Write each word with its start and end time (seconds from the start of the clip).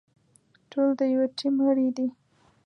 ټول 0.71 0.87
د 0.99 1.01
يوه 1.13 1.27
ټيم 1.37 1.55
غړي 1.65 1.87
دي. 1.97 2.07